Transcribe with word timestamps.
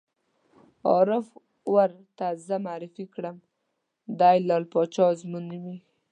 عارف 0.91 1.25
ور 1.73 1.89
ته 2.17 2.27
زه 2.47 2.55
معرفي 2.65 3.05
کړم: 3.13 3.35
دی 4.19 4.37
لعل 4.47 4.63
باچا 4.73 5.03
ازمون 5.11 5.43
نومېږي. 5.51 5.89